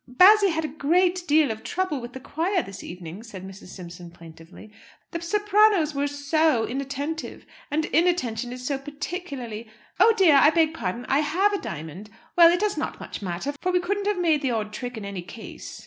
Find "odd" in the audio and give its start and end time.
14.49-14.73